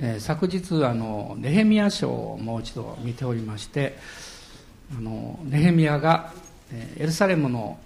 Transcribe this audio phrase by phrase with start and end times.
[0.00, 3.98] えー、昨日あのネヘミヤ書をもう一度見ておりまして
[4.96, 6.32] あのネヘミヤが、
[6.72, 7.78] えー、エルサレムの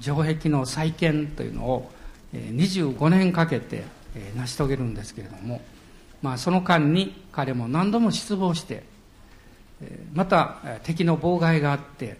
[0.00, 1.90] 城壁の再建というのを、
[2.34, 3.84] えー、25年かけて、
[4.16, 5.60] えー、成し遂げるんですけれども、
[6.22, 8.82] まあ、その間に彼も何度も失望して、
[9.80, 12.16] えー、また敵の妨害があって、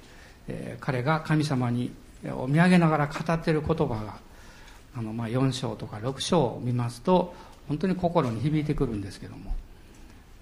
[0.46, 1.90] えー、彼が神様に
[2.36, 4.18] お見上げながら語っている言葉が
[4.96, 7.34] あのまあ4章とか6章を見ますと
[7.70, 9.54] 本当に心に響いてくるんですけども。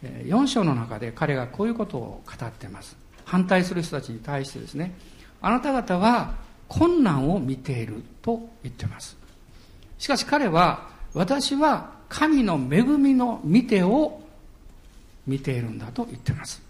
[0.02, 2.96] 4章の中で彼がこういうことを語ってます。
[3.26, 4.94] 反対する人たちに対してですね。
[5.42, 6.36] あなた方は
[6.68, 9.14] 困難を見ていると言ってます。
[9.98, 14.22] しかし彼は私は神の恵みの見てを
[15.26, 16.62] 見ているんだと言ってます、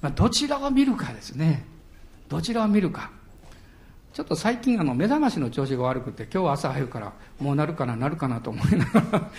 [0.00, 1.66] まあ、どちらを見るかですね。
[2.30, 3.10] どちらを見るか。
[4.12, 9.30] ちょっと最近あの目覚ましの調子が悪くて今日朝早くからもうなるかななるかなと思いながら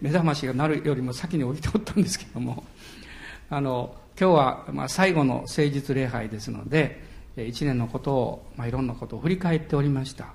[0.00, 2.64] 目覚ましがなるよりも先に起きておったんですけども。
[3.50, 7.02] あの今日はまあ最後の誠実礼拝ですので
[7.36, 10.28] 一年のことを、まあ、いろんなことを振り返っておりました。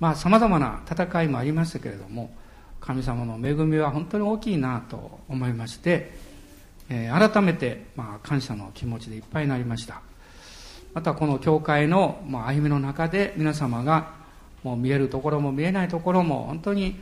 [0.00, 2.30] まあさまざまな戦いもありましたけれども
[2.80, 6.12] 神様の恵みは本当に大きいなと思いまして、
[6.90, 10.07] えー、改めてまあ感謝の気持ちでいっぱいになりました。
[10.94, 14.16] またこの教会の歩みの中で皆様が
[14.64, 16.98] もう見えるところも見えないところも本当に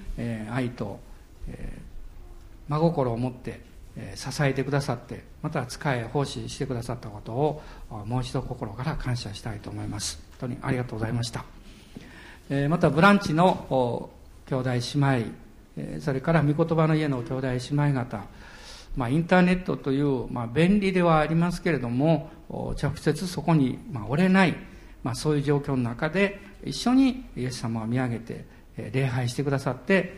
[0.53, 1.01] 愛と
[2.69, 3.61] 真心を持って
[4.15, 7.62] 支えてくださってまた使い奉仕してくださったことを
[8.05, 10.21] もう一度心から感謝したいと思います。
[10.39, 11.45] 本当にありがとうございました。
[12.69, 14.11] またブランチの
[14.47, 18.25] 兄弟姉妹それから御言葉の家の兄弟姉妹方
[18.97, 24.56] まあ、インターネットという、まあ、便利ではありますけれども直接そこに、まあ、折れない、
[25.03, 28.44] まあ、そういう状況の中で一緒にイエス様を見上げて
[28.92, 30.14] 礼拝してくださって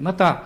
[0.00, 0.42] また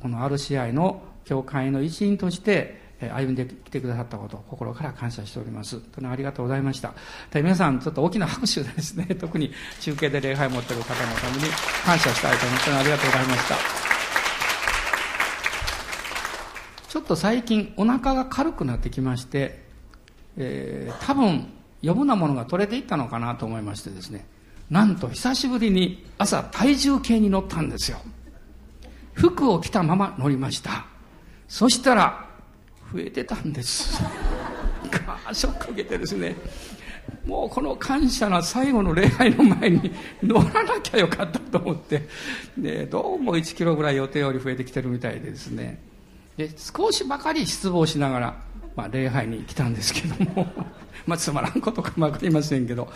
[0.00, 5.76] この RCI の教会の一員として歩んできてくださったことを心から感謝しております。
[5.76, 6.92] 本当にありがとうございました。
[7.30, 11.48] で皆さん、ちょっと大きな拍手でですね、特に中継で礼拝を持っている方のために
[11.84, 13.89] 感謝したいと思ってありがとうございました。
[16.90, 19.62] ちょっと最近お腹が軽くなってきまして、
[20.36, 21.46] えー、多分
[21.84, 24.26] 余分なものが取れていったのかなと思いましてですね。
[24.70, 27.98] なんと久しぶりに朝体重計に乗ったんですよ。
[29.12, 30.84] 服を着たまま乗りました。
[31.46, 32.28] そしたら
[32.92, 34.02] 増えてたんです。
[35.32, 36.34] ショック受けてですね。
[37.24, 39.92] もうこの感謝な最後の礼拝の前に
[40.24, 42.08] 乗らなきゃよかったと思って、
[42.56, 45.88] ね、どうも1キロぐらい予定より増えてきてるみたいでですね。
[46.40, 48.36] で少しばかり失望しながら、
[48.74, 50.46] まあ、礼拝に来たんですけども。
[51.06, 52.90] まあつまらんことかも分かりませんけど。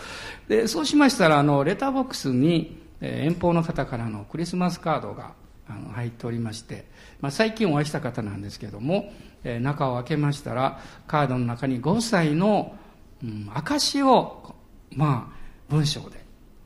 [0.47, 5.33] でそうしましたらあのレターボックスに、え、遠方の方からのクリスマスカードが
[5.67, 6.85] あの入っておりまして、
[7.19, 9.11] まあ、最近お会いした方なんですけども、
[9.43, 12.75] え、中を開けましたらカードの中に5歳の、
[13.23, 14.55] うん、証を
[14.95, 15.35] まあ
[15.69, 16.23] 文章で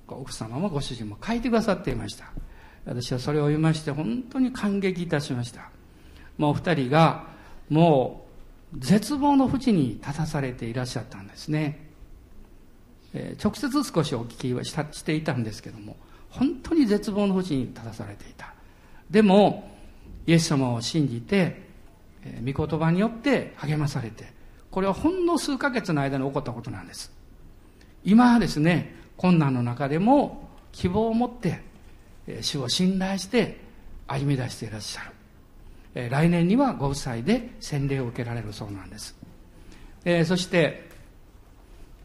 [0.07, 2.25] 奥様もご主人も書いてくださっていました。
[2.85, 5.78] 私はそれを読みまして本当に感激いたしました。
[6.39, 7.27] もう二人が
[7.69, 8.25] も
[8.73, 11.88] う絶望の淵に立たされていらっしゃったんですね、
[13.13, 15.97] えー、直接少しお聞きはしたしていたんですけども
[16.29, 18.53] 本当に絶望の淵に立たされていた。
[19.11, 19.69] でも
[20.27, 21.63] イエス様を信じて、
[22.23, 24.31] えー、御言葉によって励まされて
[24.71, 27.11] これはほんの数ヶ月の間に起こったことなんです。
[28.06, 31.61] 今はですね困難の中でも希望を持って、
[32.27, 33.59] えー、主を信頼して
[34.07, 35.19] 歩み出していらっしゃる。
[36.08, 39.18] 来年にはご夫妻で洗礼を受けられるそうなんです、
[40.06, 40.88] えー、そして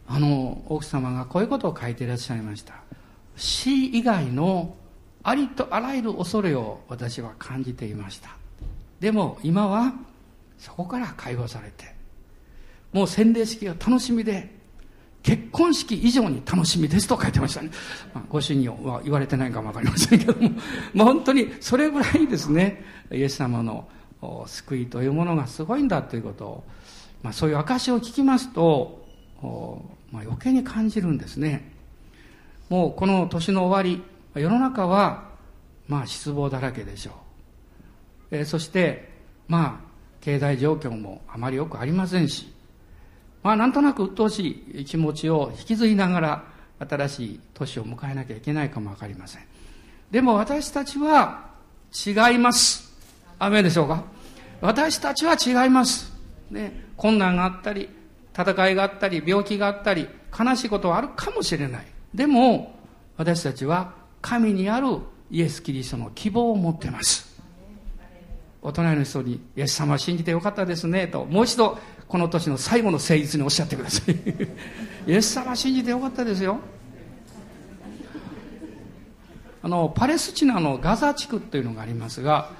[0.09, 2.75] あの奥様がこういうことを書いていらっしゃいました。
[3.37, 4.77] 死以外の
[5.23, 8.31] ありとあらゆる恐れを私は感じていました。
[9.01, 9.95] でも今は
[10.59, 11.95] そこから解放されて
[12.93, 14.51] もう洗礼式が楽しみで
[15.23, 17.71] 結婚式以上に楽しみですと書いてましたね。
[18.13, 20.51] まあ、ご主人は言われてないかもわかりませんけども、
[20.93, 23.89] まあ、本当にそれぐらいですね、イエス様の
[24.47, 26.65] 救いというものがすごいんだということを、
[27.23, 29.05] まあ、そういう証を聞きますと、
[30.11, 31.73] まあ、余計に感じるんですね。
[32.69, 34.03] もうこの年の終わり、
[34.41, 35.35] 世の中は、
[35.87, 37.11] まあ失望だらけでしょ
[38.31, 38.37] う。
[38.37, 39.13] えー、そして、
[39.49, 42.53] まあ、経済状況もあまりよくありませんし、
[43.43, 46.45] まあなんとなく鬱陶しい気持ちを引きずりながら
[46.79, 49.43] 新しい年を迎えなきゃいけないかもわかりません。
[50.11, 51.51] でも私たちは
[52.07, 52.94] 違います。
[53.39, 54.05] 雨でしょうか？
[54.61, 56.13] 私たちは違います。
[56.51, 57.89] ね、困難があったり、
[58.37, 61.87] 戦いがあったり、病気があったり、悲しいことはあるかもしれない。
[62.15, 62.79] でも、
[63.17, 64.99] 私たちは神にある
[65.31, 67.35] イエス・キリストの希望を持ってます。
[68.63, 71.79] お隣の人に、イエス様信じてよかったですね、と、もう一度、
[72.09, 74.15] この年の最後の誠実におっしゃってください。
[75.11, 76.59] イエス様信じてよかったですよ。
[79.63, 82.51] あの、パレスチナのガザ地区というのがありますが、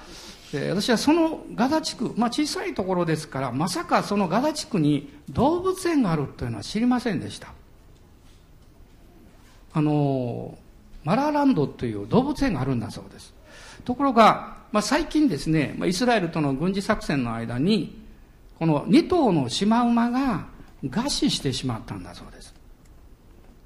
[0.53, 7.53] え私はそのガザ地区、まあ小さいところですから、まさかそのガザ地区に動物園があるというのは知りませんでした。
[9.73, 10.57] あの、
[11.03, 13.33] マラーランドという動物園があるんだそうです。
[13.83, 18.01] ところが、まあ、最近ですね、まあ、イスラエルとの軍事作戦の間に、
[18.57, 20.47] この2頭のシマウマが
[20.83, 22.53] 餓死してしまったんだそうです。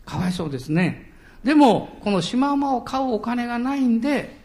[0.05, 1.11] かわいそうですね。
[1.43, 4.38] でも、このシマウマを買うお金がないんで、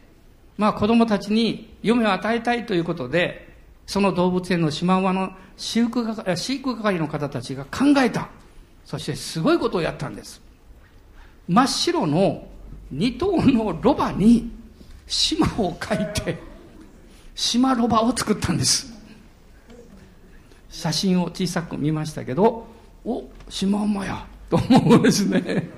[0.57, 3.55] まあ子供たちに夢を与えたいということで、
[3.87, 8.29] その動物園のシマウマの飼育係飼育係の方たちが考えた。
[8.85, 10.41] そしてすごいことをやったんです。
[11.49, 12.47] 真っ白の
[12.93, 14.51] 2頭のロバに
[15.07, 16.39] 島を書いて、
[17.35, 18.93] 島ロバを作ったんです。
[20.71, 22.67] 写真を小さく見ましたけど、
[23.05, 25.71] お、島馬や、と思うんですね。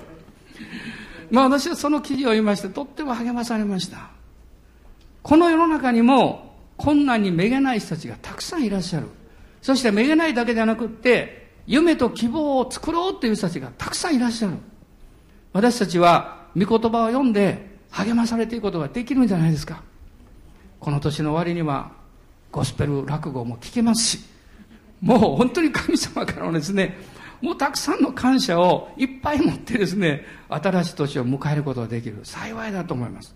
[1.29, 4.16] まあ私はその記事を読みまして、とっても励まされました。
[5.27, 9.07] この世の中にも困難にめげない人たちがたくさんいらっしゃる。
[9.61, 14.53] そしてめげないだけではなくって、夢と希望を作ろうという人たちがたくさんいらっしゃる。
[15.51, 19.83] 私たちは御言葉を読んで励まされていくことができるんじゃないですか。
[20.79, 21.91] この年の終わりには
[22.49, 24.19] ゴスペル落語も聞けますし、
[25.01, 26.95] もう本当に神様からのですね、
[27.41, 32.21] もうたくさんの感謝をいっぱい持ってですね、新しい年を迎えることができる。
[32.23, 33.35] 幸いだと思います。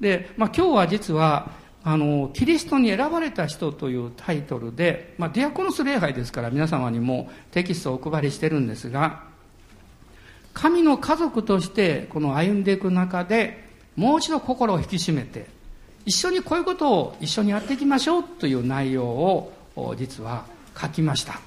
[0.00, 1.50] で、まあ今日は実は、
[1.84, 9.24] あの、キリストに選ばれた人というタイトルで、まあディアコノス礼拝ですから皆様にもテキストをお配りしてるんですが、
[10.56, 13.62] 神の家族としてこの歩んでいく中で
[13.94, 15.46] もう一度心を引き締めて
[16.06, 19.52] 一緒にこういうことを一緒にやっていきましょうという内容を
[19.98, 20.46] 実は
[20.80, 21.38] 書きました。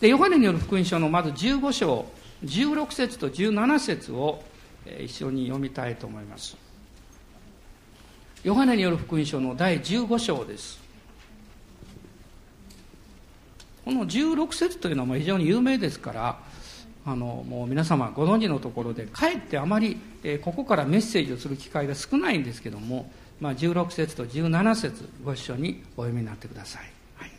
[0.00, 2.06] でヨハネによる福音書のまず15章
[2.44, 4.42] 16節と17節を
[4.98, 6.69] 一緒に読みたいと思います。
[8.42, 10.80] ヨハネによる福音書の第15章です。
[13.84, 16.38] この16節というのは非常に有名ですから
[17.04, 23.10] あのもう皆様ご存知のところでかえってあまり、え、ここからメッセージをする機会が少ないんですけども、
[23.40, 26.82] まあ、16節と17節ご一緒にお読みになってください、
[27.16, 27.30] はい、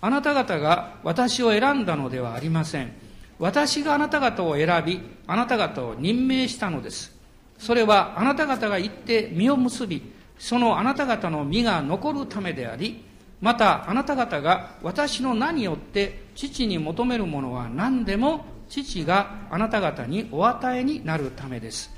[0.00, 2.92] あなた方が私を選んだのではありません。
[3.38, 7.14] 私があなた方を選びあなた方を任命したのです。
[7.58, 13.02] それはあなた方が行って実を結びそのあなた方の実が残るためであり
[13.40, 21.90] またあなた方が私の名によって父に求めるものは何でも父があなた方にお与えになるためです。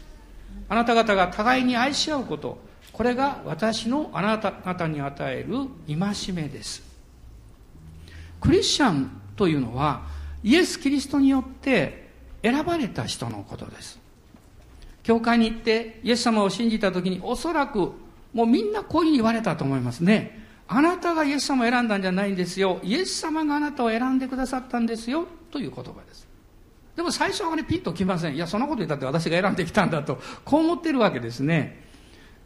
[0.69, 2.59] あなた方が互いに愛し合うこと、
[2.93, 6.83] これが私のあなた方に与える戒めです。
[8.41, 10.03] クリスチャンというのは、
[10.43, 12.09] イエス・キリストによって
[12.43, 13.99] 選ばれた人のことです。
[15.03, 17.93] 教会に行ってイエス様を信じた時におそらく
[18.33, 20.47] もうみんなこういうふうに言われたと思いますね。
[20.69, 22.79] あなたがイエス様を選んだんじゃないんですよ。
[22.83, 25.27] イエス様があなたを選んでくださったんですよ。
[25.51, 26.29] という言葉です。
[26.95, 28.35] でも最初はね、ピンときません。
[28.35, 31.85] いや、そんなこと言ったって私が選んできたんだと、こう思ってるわけですね。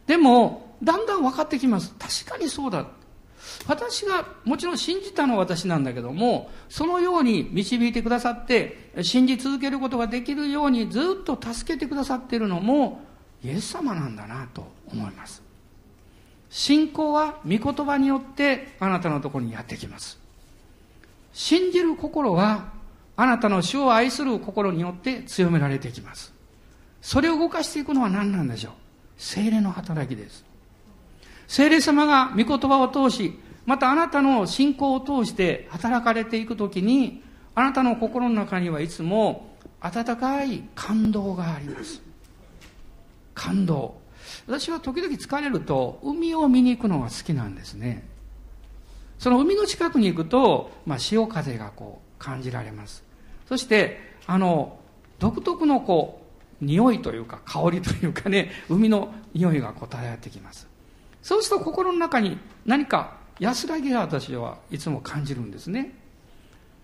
[0.07, 1.93] でも、だんだん分かってきます。
[1.97, 2.85] 確かにそうだ。
[3.67, 13.01] 私が、もちろん信じたのは私なんだけども、そのように導いてくださって、信じ続けることができるようにずっと助けてくださっているのも、
[13.43, 15.42] イエス様なんだなと思います。
[16.55, 20.19] 信仰は御言葉によってあなたのところにやってきます。
[21.33, 22.71] 信じる心は
[23.15, 26.31] あなたの主を愛する心によって強められてきます。
[27.01, 28.73] それを動かしていくのは何なんでしょう？
[29.17, 30.45] 精霊の働きです。
[31.47, 33.33] 精霊様が御言葉を通し、
[33.65, 37.23] またあなたの信仰を通して働かれていくときに、
[37.55, 41.99] あなたの心の中にはいつも温かい感動があります。
[43.33, 44.02] 感動。
[44.47, 48.07] 私は時々疲れると海を見に行くのが好きなんですね。
[49.19, 53.03] その海の近くに行くと、まあ、潮風がこう感じられます。
[53.47, 54.77] そして、あの、
[55.19, 56.19] 独特のこ
[56.61, 60.67] う、匂いというか香りというかね、海の匂いがこう漂ってきます。
[61.21, 65.95] そうすると心の中に何か安らぎが私はいつも感じるんですね。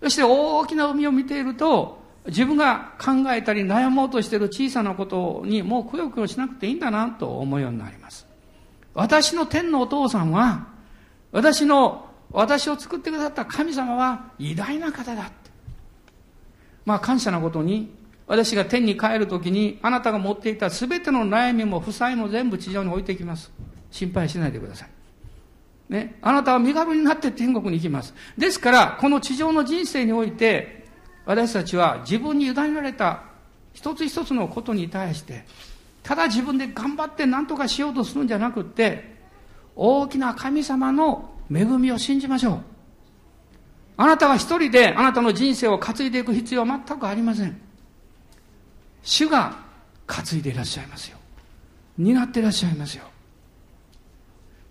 [0.02, 8.26] そして大きな海を見ていると、自分が考えたり悩もうとしている小さなことにもうくよくよしなくていいんだなと思うようになります。
[8.94, 10.68] 私の天のお父さんは、
[11.32, 15.32] 私の私を作ってくださった神様は偉大な方だって。
[16.84, 17.92] まあ感謝なことに、
[18.26, 23.50] 私が天に帰るときに、あなたが持っていた全ての悩みも負債も全部地上に置いていきます。
[23.90, 24.88] 心配しないでください。
[25.92, 28.14] ね、あなたは身軽になって天国に行きます。
[28.38, 30.79] ですから、この地上の人生において、
[31.26, 33.22] 私たちは自分に委ねられた
[33.72, 35.44] 一つ一つのことに対して、
[36.02, 39.16] ただ自分で頑張って何とかしようとするんじゃなくって、
[39.76, 42.60] 大きな神様の恵みを信じましょう。
[43.96, 47.60] あなたは一人であなたの人生を担いでいく必要は全くありません。
[49.02, 49.56] 主が
[50.06, 51.18] 担いでいらっしゃいますよ。
[51.98, 53.04] 担っていらっしゃいますよ。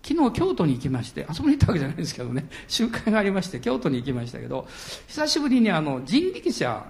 [0.02, 4.66] 昨日京都に行きまして、遊びに行ったわけじゃないですけどね、 集会がありまして、京都に行きましたけど、
[5.06, 6.84] 久しぶりにあの人力車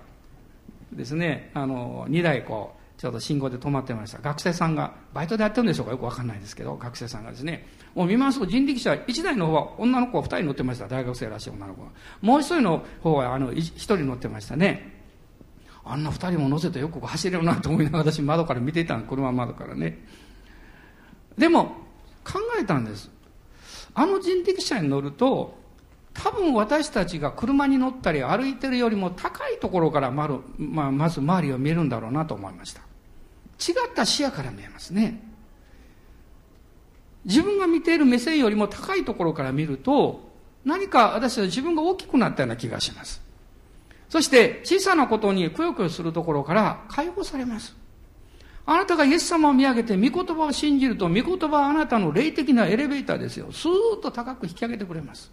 [0.93, 4.19] ですね、あの、2台こう、ちょうど信号で止まってました。
[4.19, 10.87] 学生さんが、バイトでやってるんでしょうかよくわかんないですけど、学生さんがですね、もう見ますと人力車、1台の方は女の子2人乗ってました。
[10.87, 11.89] 大学生らしい女の子が。
[12.21, 15.01] もう1人の方はあの1人乗ってましたね。
[15.83, 19.99] あんな2人も乗せてよく走れるなと思いながら私窓から見ていたの、車窓からね。
[21.39, 21.90] でも、
[22.25, 23.11] 考えたんです。
[23.95, 25.59] あの人力車に乗ると、
[26.13, 32.81] 多分私たちが車に乗ったり歩いてるよりも高いところからまる、まあ、まず周りを見えるんだろうなと思いました。
[33.61, 35.23] 違った視野から見えますね。
[37.25, 40.31] 自分が見ている目線よりも高いところから見ると、
[40.65, 43.23] 何か私は自分が大きくなったような気がします。
[44.09, 47.77] そして小さなことにくよくよするところから解放されます。
[48.67, 53.51] あなたがイエス様を見上げて御言葉を信じると、御言葉はあなたの霊的なエレベーターですよ。
[53.53, 55.31] スーッと高く引き上げてくれます。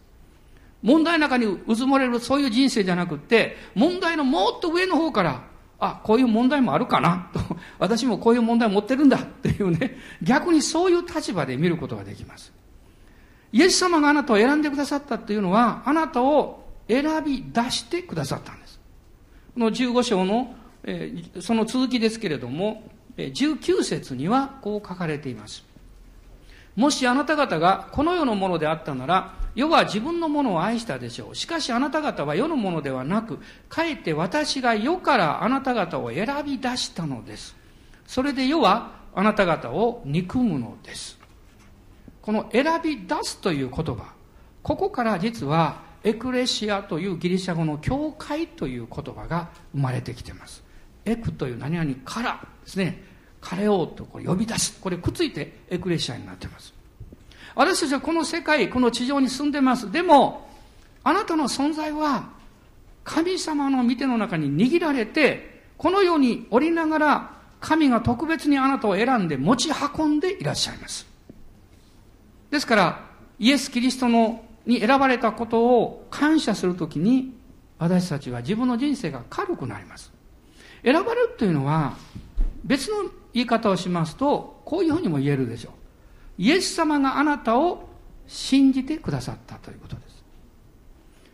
[0.81, 5.43] 問題の中にうずもれるそういう人生じゃなくって、問題のもっと上の方から、
[5.79, 7.29] あ、こういう問題もあるかな？
[7.33, 7.39] と、
[7.77, 12.51] 私もこういう問題を持ってるんだ っていうね、逆にそういう立場で見ることができます。
[13.51, 18.79] イエス様があなたを選んでくださったっていうのは、あなたを選び出してくださったんです。
[19.53, 25.65] この15章の、えー、その続きですけれども、19節にはこう書かれています。
[26.75, 31.35] もしあなた方がこの世のものであったなら、世は自分のものを愛したでしょう。
[31.35, 37.55] しかしあなた方は世のものではなく、かえって私が世からあなた方を選び出したのです。
[38.05, 41.17] それで世はあなた方を憎むのです。
[42.21, 44.13] この選び出すという言葉、
[44.61, 50.63] ここから実はエクレシアというギリシャ語の教会という言葉が生まれてきています。
[51.05, 53.01] エクという何々からですね、
[53.41, 54.79] 彼をとこれ呼び出す。
[54.79, 56.73] これくっついてエクレシアになってます。
[57.55, 59.91] 私たちはこの世界、この地上に住んでます。
[59.91, 60.49] でも、
[61.03, 62.29] あなたの存在は
[63.03, 71.07] 神様の御手の中に握られて、この世におりながら神が特別にあなたを選んで持ち運んでいらっしゃいます。
[72.51, 73.07] ですから、
[73.39, 77.33] イエス・キリストのに選ばれたことを感謝するときに、
[77.79, 80.11] 私たちは自分の人生が軽くなります。
[80.83, 81.95] 選ばれるというのは、
[82.63, 85.73] 別の言い方をしますと、こういうふうにも言えるでしょう。
[86.39, 87.87] イエス様があなたを
[88.25, 90.23] 信じてくださったということです。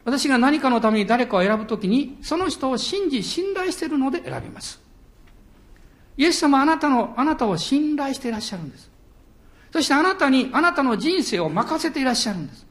[0.04, 4.82] 私が何かのために誰かを選ぶときに、その人を信じ、信頼しているので選びます。
[6.18, 8.92] イエス様はあなたの、あなたを信頼していらっしゃるんです。
[9.72, 12.68] そしてあなたに、あなたの人生を任せていらっしゃるんです。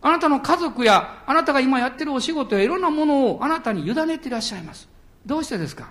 [0.00, 4.88] あなたの家族や、あなたが今やってるお仕事やいろんなものをあなたに委ねていらっしゃいます。
[5.26, 5.90] どうしてですか？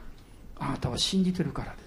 [0.57, 1.86] あなたは信じてるからで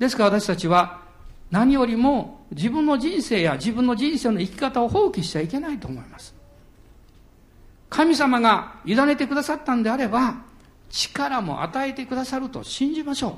[0.00, 1.02] ですから私たちは
[1.50, 6.34] 何よりも自分の人生や自分の人生の生き方を放棄しちゃいけないと思います。
[7.90, 10.42] 神様が委ねてくださったんであれば、
[10.88, 13.34] 力も与えてくださると信じましょう。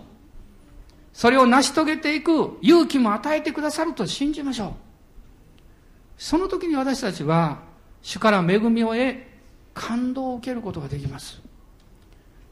[1.13, 4.73] それを成し遂げていく勇気も与えてくださると信じましょう。
[6.17, 7.59] その時に私たちは、
[8.03, 9.17] 主から恵みを得、
[9.75, 11.41] 感動を受けることができます。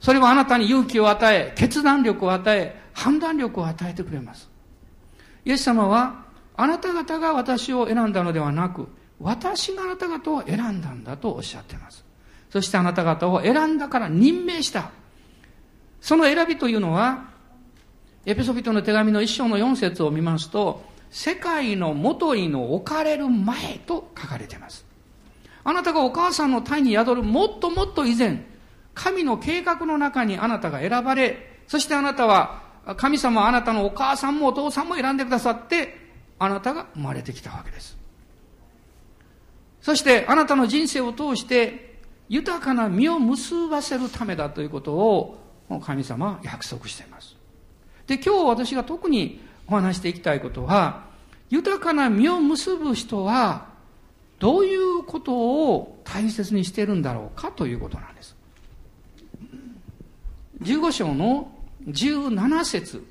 [0.00, 4.50] それはあなたに勇気を与え、決断力を与え、判断力を与えてくれます。
[5.47, 8.88] イエス様は、あなた方が私を選んだのではなく、
[9.19, 12.04] 私があなた方を選んだんだとおっしゃっています。
[12.50, 14.90] そしてあなた方を選んだから任命した。
[16.02, 17.30] その選びというのは、
[18.26, 24.85] エペソビトの手紙の一章の四節を見ますと、世界の元にの置かれる前と書かれています。
[25.64, 28.45] あなたがお母さんの体に宿るもっともっと以前、
[28.92, 32.60] 神の計画の中にあなたが選ばれ、そしてあなたは
[32.97, 35.99] 神様はあなたのお母さんもお父さんも選んでくださって、
[36.39, 37.97] あなたが生まれてきたわけです。
[39.81, 45.39] そしてあなたの人生を通して豊かな実を結ばせるためだということを
[45.83, 47.37] 神様は約束しています。
[48.07, 51.05] で、今日私が特にお話していきたいことは、
[51.49, 53.67] 豊かな実を結ぶ人は
[54.39, 58.37] どういうことを大切にしてるんだろうかということなんです。
[60.63, 61.53] 15章の
[61.89, 63.05] 17節。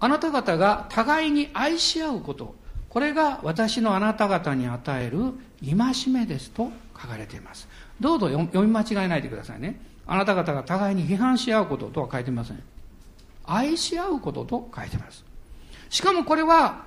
[0.00, 2.54] あなた方が互いに愛し合うこと、
[2.88, 5.32] これが私のあなた方に与える
[5.64, 7.68] 戒めですと書かれています。
[8.00, 9.80] どうぞ読み間違えないでくださいね。
[10.06, 12.62] あなた方が互いに批判し合うこととは書いてません。
[13.46, 15.24] 愛し合うことと書いてます。
[15.90, 16.84] しかもこれは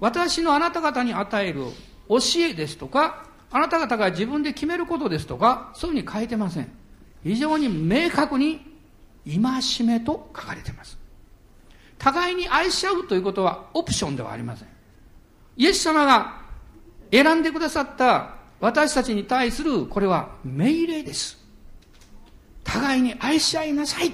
[0.00, 1.64] 私のあなた方に与える
[2.08, 6.72] 教えですとかあなた方が自分で決めることですとかそういうふうに書いてません。
[7.22, 8.71] 非常に明確に
[9.26, 10.98] 戒めと書かれています。
[11.98, 14.68] 互いに愛し合うということはオプションではありません。
[15.56, 16.40] イエス様が
[17.10, 21.38] 選んでくださった私たちに対するこれは命令です。
[22.64, 24.12] 互いに愛し合いなさい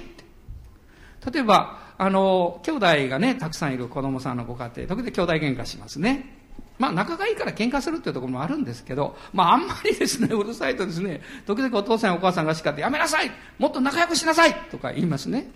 [1.31, 6.37] 例えばあの兄弟がねたくさんいる子供さんのご家庭時々兄弟喧嘩しますね。
[6.79, 15.51] まあ仲がいいから喧嘩するっていうところもあるんですけど、まああんまりですね、 うるさいとですね、時々お父さんお母さんが叱ってやめなさいもっと仲良くしなさいとか言いますね。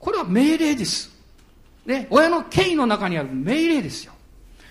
[0.00, 1.12] これは命令です。
[1.86, 4.12] ね、親の権威の中にある命令ですよ。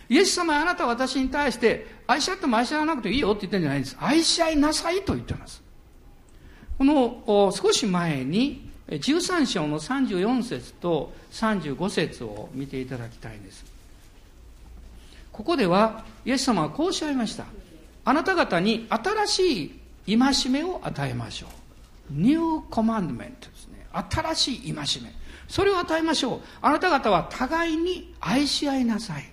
[0.09, 3.97] イエス様あなたは私に対して愛し合っても愛し合わなくていいよって言ってるんじゃないんです。
[3.99, 5.63] 愛し合いなさいと言ってます。
[6.77, 13.70] この少し前に13章の34節と35節を見ていただきたいんです。
[15.31, 17.45] ここではイエス様はこうおっしゃいました。
[18.03, 19.63] あなた方に新し
[20.07, 21.49] い戒めを与えましょう。
[22.11, 23.85] ニューコマンドメントですね。
[23.93, 25.13] 新しい戒め。
[25.47, 26.41] それを与えましょう。
[26.61, 29.31] あなた方は互いに愛し合いなさい。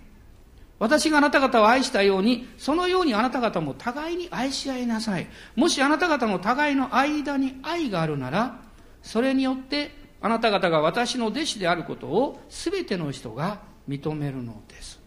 [0.78, 5.26] 私があなた方を愛したように、そのようにあなた方も互いに愛し合いなさい。
[5.56, 8.60] もしあなた方の互いの間に愛があるなら、
[9.02, 9.90] それによって
[10.20, 14.97] あなた方が私の弟子であることを全ての人が認めるのです。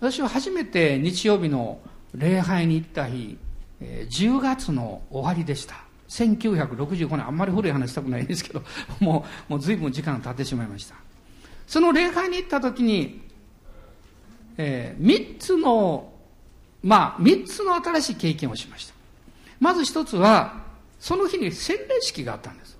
[0.00, 1.80] 私は初めて日曜日の
[2.14, 3.36] 礼拝に行った日、
[3.80, 5.76] 10月の終わりでした。
[6.08, 8.62] 1965年、あんまり古い話したくないんですけど、
[9.00, 10.94] もう、もう随分時間が経ってしまいました。
[11.66, 13.20] その礼拝に行った時に、
[14.56, 16.12] えー、3つの、
[16.82, 18.94] まあ、3つの新しい経験をしました。
[19.60, 20.62] まず1つは、
[20.98, 22.78] その日に洗礼式があったんです。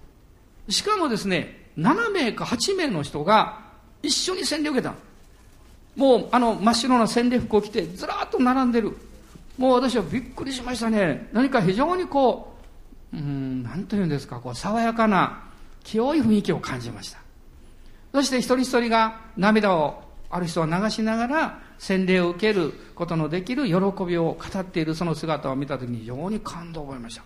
[0.68, 3.60] しかもですね、7名か8名の人が
[4.02, 4.94] 一緒に洗礼を受けた。
[5.98, 8.96] もう、あの、真っ白な洗礼服を着て、ずらっと並んでる。
[9.58, 11.28] もう私はびっくりしましたね。
[11.32, 12.54] 何か非常にこ
[13.12, 15.42] う、うん、なんというんですか、こう、爽やかな、
[15.82, 17.18] 清い雰囲気を感じました。
[18.12, 27.22] そして一人一人が涙をある人は流しながら洗礼を受けることのできる喜びを語っているその姿を見たときに非常に感動を覚えました。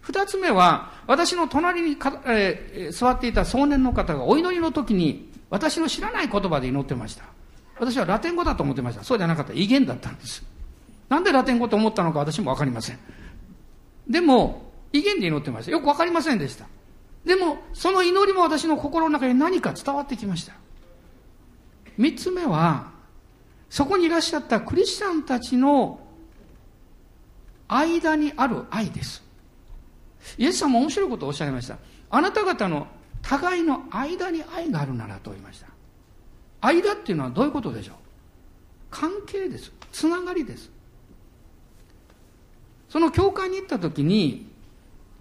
[0.00, 7.37] 二つ目は、私の隣にか、えー、座っていた少年の方がお祈りの時に私の知らない言葉で祈ってました。
[7.80, 9.04] 私はラテン語だと思ってました。
[9.04, 9.52] そうじゃなかった。
[9.52, 10.44] 威厳だったんです。
[11.08, 12.98] なんでラテン語と思ったのか私もわかりません。
[14.08, 15.72] でも、威厳で祈ってました。
[15.72, 16.66] よくわかりませんでした。
[17.24, 20.54] でも、その祈りも私の心の中に何か伝わってきました。
[21.96, 22.90] 三つ目は、
[23.70, 26.00] そこにいらっしゃったクリスチャンたちの
[27.68, 29.22] 間にある愛です。
[30.38, 31.78] イエス様面白いことをおっしゃいました。
[32.10, 32.86] あなた方の
[33.22, 35.67] 互いの間に愛があるならと言いました。
[36.60, 37.96] 間っていうのはどういうことでしょう？
[38.90, 39.72] 関係です。
[39.92, 40.70] つながりです。
[42.88, 44.50] その教会に行った時に、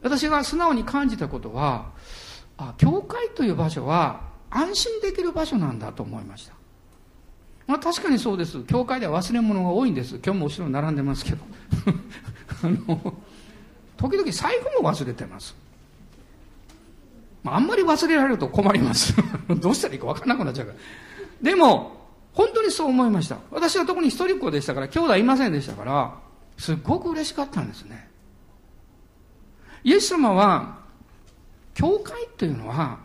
[0.02, 1.91] 私が素直に感じたことは、
[2.58, 6.54] あ、教会という場所は安心できる場所なんだと思いました。
[7.67, 8.63] まあ確かにそうです。
[8.63, 10.15] 教会では忘れ物が多いんです。
[10.23, 11.38] 今日も後ろに並んでますけど。
[12.63, 13.13] あの、
[13.97, 15.54] 時々財布も忘れてます。
[17.43, 19.13] まあ、あんまり忘れられると困ります。
[19.60, 20.80] どうしたらいいか分からなくなっちゃうから。
[21.41, 21.97] でも、
[22.34, 23.39] 本当にそう思いました。
[23.52, 26.15] 私は特に一人っ子でしたから、兄弟いませんでしたから、
[26.58, 28.10] すっごく嬉しかったんですね。
[29.84, 30.80] イエス様は、
[31.73, 33.00] 教会というのは、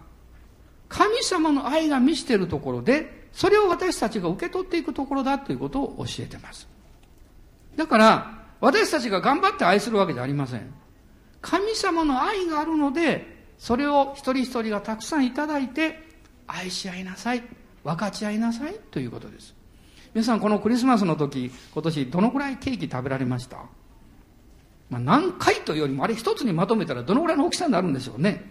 [0.89, 6.69] 神様の愛が満ちているところで、それを私たちが受け取っていくところだということを教えてます。
[7.77, 10.73] だから、私たちが頑張って愛するわけじゃありません。
[11.41, 16.09] 神様の愛があるので、それを一人一人がたくさんいただいて、
[16.47, 17.43] 愛し合いなさい、
[17.85, 19.55] 分かち合いなさいということです。
[20.15, 23.57] 皆さん、このクリスマスの時、今年どのくらいケーキ食べられました？
[24.91, 28.45] まあ、何回というよりも、あれ一つにまとめたらどのくらいの大きさになるんでしょうね。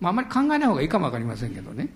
[0.00, 1.88] まあ、あまり考えない方がいいかもわかりませんけどね。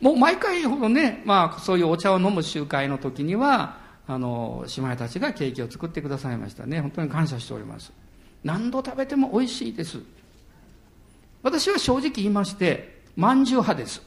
[0.00, 6.80] もう毎回ほどね、まあそういうお茶を飲む集会の時には、あの、姉妹たちがケーキを作ってくださいましたね。
[6.80, 7.92] 本当に感謝しております。
[8.42, 9.98] 何度食べても美味しいです。
[11.42, 14.02] 私は正直言いまして、まんじゅう派です。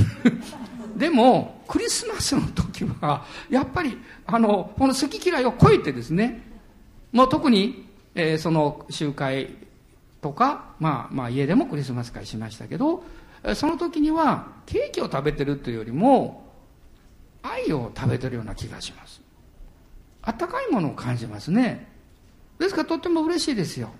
[0.96, 6.42] でも、クリスマスの時は、やっぱり、あの、この好き嫌いを超えてですね、
[7.12, 9.56] もう特に、えー、その集会
[10.20, 13.04] とか、まあ、まあ家でもクリスマス会しましたけど、
[13.54, 16.44] その時にはケーキを食べてるというよりも
[17.42, 19.20] 愛を食べてるような気がします。
[20.22, 21.88] あったかいものを感じますね。
[22.58, 23.90] ですからとっても嬉しいですよ。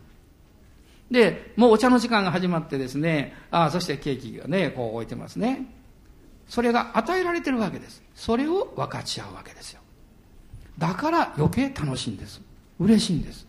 [1.10, 5.66] でもうお茶の時間が始まってですねあそしてケーキがねこう置いてますね。
[6.52, 9.80] それが与えられてるわけですそれを分かち合うわけですよ
[10.76, 12.42] だから余計楽しいんです
[12.78, 13.46] 嬉しいんです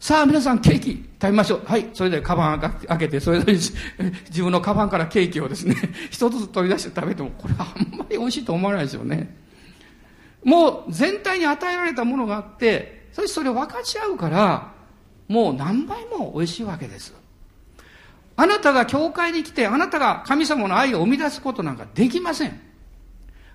[0.00, 1.62] さあ皆さんケーキ食べましょう。
[1.64, 1.88] はい。
[1.94, 3.54] それでカバン開けて、それぞれ
[4.28, 5.74] 自分のカバンからケーキをですね、
[6.12, 9.34] 一つずつ取り出して食べても、これはあんまり美味しいと思わないですよね。
[10.44, 14.74] もう全体に与えられたものがあって、そしてそれを分かち合うから、
[15.28, 17.25] もう何倍も美味しいわけです。
[18.36, 22.60] あなたが教会に来て、あなたが神様の愛を生み出すことなんかできません。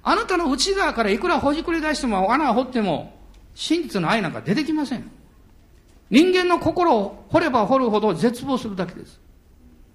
[0.04, 3.20] あなたの内側からいくらほじくり出しても穴を掘っても、
[3.54, 5.10] 真実の愛なんか出てきません。
[6.10, 9.20] 人間の心を掘れば掘るほど絶望するだけです。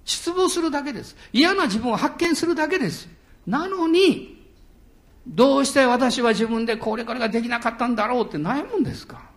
[0.05, 1.17] 失望するだけです。
[1.33, 3.09] 嫌な自分を発見するだけです。
[3.45, 4.37] なのに、
[5.27, 9.29] どうして私は自分でこれこれができなかったんだろうって悩むんですか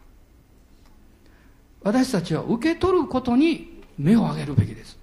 [1.83, 5.00] 私たちは受け取ることに目を上げるべきです。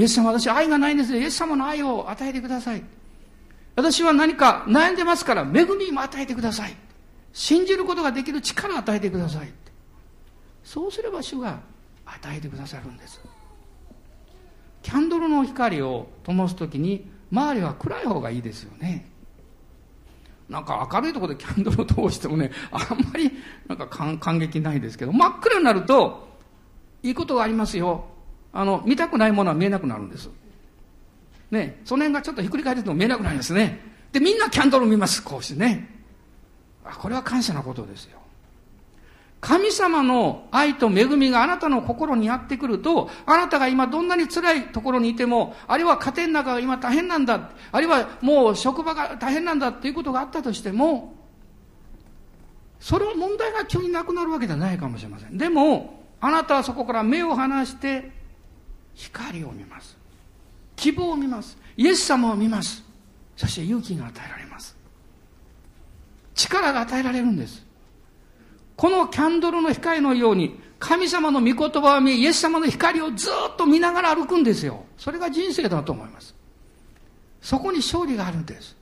[0.00, 2.82] イエス様、私愛がないんですイエス様の愛を与えてください。
[3.76, 6.76] 私は何か悩んでますから恵みも与えてください。
[7.32, 9.52] 信じることができる力を与えてください。
[10.64, 11.60] そうすれば主が
[12.04, 13.20] 与えてくださるんです
[14.82, 19.06] キャンドルの光を灯す時に周りは暗い方がいいですよね
[20.48, 23.30] なんか明るいところでキャンドルを通してもねあんまり
[23.68, 26.28] なんか感激ないですけど真っ暗になると
[27.02, 28.06] いいことがありますよ
[28.52, 30.28] あの見たくないものは見えなくなるんです。
[31.50, 31.80] ね。
[31.84, 33.80] その辺がちょっとひっくり返っても見えなくなりますね。
[34.12, 35.22] でみんなキャンドルを見ます。
[35.22, 35.88] こうしてね。
[36.84, 38.18] あこれは感謝なことですよ。
[39.40, 51.14] 神様の愛と恵みがあなたの心にやってくると、あなたが今どんなに辛いところにいても、あるいは家庭の中が今大変なんだ、あるいはもう職場が大変なんだっていうことがあったとしても、
[52.80, 55.38] それを問題が急になくなるわけじゃないかもしれません。
[55.38, 58.19] でも、あなたはそこから目を離して、
[59.00, 59.96] 光を見ます。
[60.76, 61.56] 希望を見ます。
[61.76, 62.82] イエス様を見ます。
[63.36, 64.76] そして勇気が与えられます。
[66.34, 67.64] 力が与えられるんです。
[68.76, 74.84] このキャンドルの光のように、神様の御言葉を見、イエス様の光をずっと見ながら歩くんですよ。
[74.96, 76.34] それが人生だと思います。
[77.42, 78.76] そこに勝利があるんです。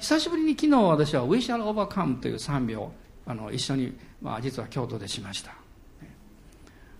[0.00, 2.92] 久しぶりに昨日私は We Shall Overcome という賛美を
[3.26, 5.54] あの一緒に、まあ、実は京都でしました。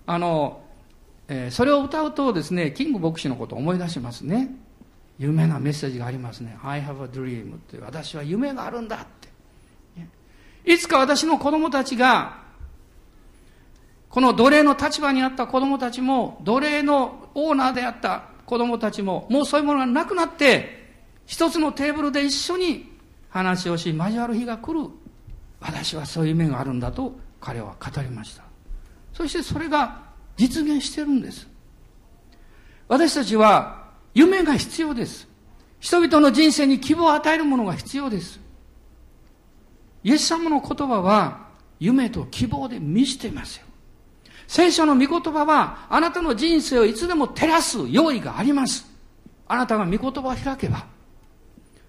[0.07, 0.62] あの、
[1.35, 4.51] えー、それを歌うとですね、キング牧師のことを思い出しますね。
[5.19, 6.59] 有名なメッセージがありますね。
[6.63, 10.71] I have a dream という私は夢があるんだって。
[10.71, 12.43] いつか私の子供たちが、
[14.11, 20.93] この奴隷の立場にあった子供たちも、奴隷のオーナーであった子供たちも、もうそういうものがなくなって、
[21.25, 22.93] 一つのテーブルで一緒に
[23.31, 24.91] 話をし、交わる日が来る。
[25.61, 28.43] 私はそういう夢があるんだと彼は語りました。
[29.15, 31.49] そしてそれが実現してるんです。
[32.89, 35.29] 私たちは夢が必要です。
[35.81, 38.41] 人々の人生に希望を与えるものが必要です。
[40.05, 43.67] イエス様の言葉は夢と希望で満ちていますよ。
[44.47, 48.87] 聖書の御言葉はあなたの人生をいつでも照らす用意があります。
[49.49, 50.87] あなたが御言葉を開けば。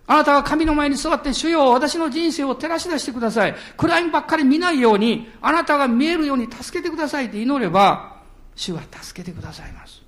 [0.05, 3.55] あなたが神の前に座って主よ私の人生を照らし出してください。
[3.77, 8.12] 暗いばっかり見ないようにあなたが見えるように助けてくださいって祈れば
[8.55, 10.01] 主は助けてくださいます。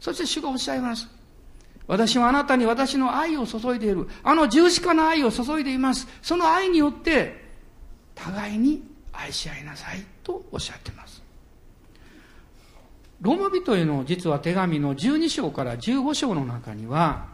[0.00, 1.08] そして主がおっしゃいます。
[1.86, 4.08] 私はあなたに私の愛を注いでいる。
[4.24, 6.06] あの十字架の愛を注いでいます。
[6.22, 7.44] その愛によって、
[8.14, 8.82] 互いに
[9.12, 11.22] 愛し合いなさいとおっしゃっています。
[13.20, 17.26] ローマ人への実は手紙の12章から15章の中には、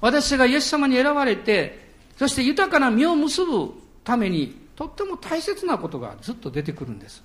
[0.00, 3.72] 私がイエス様に選ばれて、そして豊かな実を結ぶ
[4.04, 7.22] ために、とっても大切なことがずっと出てくるんです。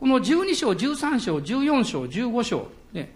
[0.00, 3.12] この12章、13章、14章、15章、ね、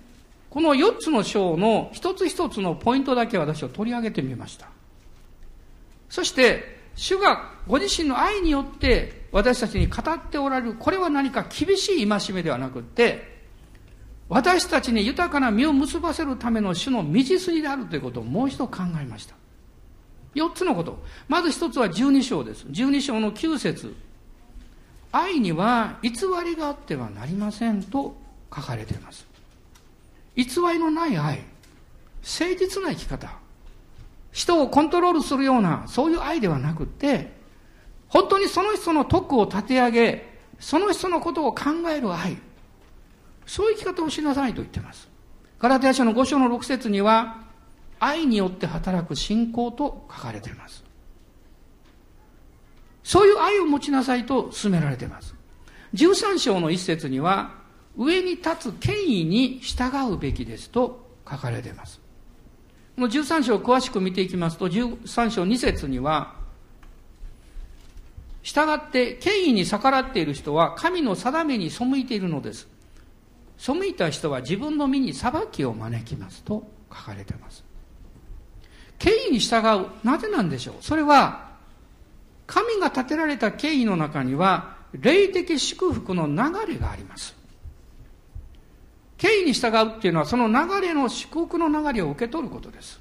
[0.50, 4.68] この4つの章の一つ一つのポイントだけ私は取り上げてみました。
[6.10, 13.32] そして、主がご自身の愛によって私たちに語っておられる、これは何か厳しい戒めではなくって、
[14.28, 19.34] 私たちに豊かな実を結ばせるための主の道筋であるということをもう一度考えました。
[20.34, 21.02] 4つのこと。
[21.28, 22.66] まず一つは12章です。
[22.66, 23.94] 12章の9節
[25.16, 26.11] 愛には偽
[26.44, 28.16] りがあってはなりませんと
[28.53, 29.24] 書かれています。
[30.35, 31.44] 偽りのない愛、
[32.20, 33.33] 誠実な生き方、
[34.33, 37.33] 人をコントロールするような、そういう愛ではなくって、
[38.09, 42.37] 本当にその人の徳を立て上げ、その人のことを考える愛、
[43.46, 45.09] そういう生き方をしなさいと言ってます。
[45.61, 47.44] ガラテヤ書の5章の6節には、
[48.00, 50.83] 愛によって働く信仰と書かれています。
[53.04, 55.34] そういう愛を持ちなさいと勧められています。
[55.94, 57.62] 13章の一節には、
[57.96, 62.00] 上に立つ権威に従うべきですと書かれています。
[62.96, 66.34] この13章を詳しく見ていきますと、13章2節には、
[68.42, 72.68] 従って権威に逆らっている人は神の定めに背いているのです。
[73.56, 77.64] 背いた人は自分の身に裁きを招きますと書かれています。
[78.98, 79.86] 権威に従う。
[80.06, 80.74] なぜなんでしょう？
[80.80, 81.53] それは、
[82.46, 87.35] 神が立てられた権威の中には、霊的祝福の流れがあります。
[89.16, 93.00] 権威に従うっていうのは、その流れの祝福の流れを受け取ることです。